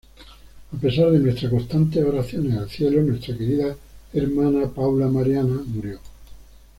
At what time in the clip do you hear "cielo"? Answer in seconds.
2.67-3.03